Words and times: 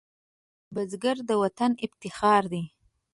بزګر 0.73 1.17
د 1.29 1.31
وطن 1.41 1.71
افتخار 1.85 2.43
دی 2.53 2.63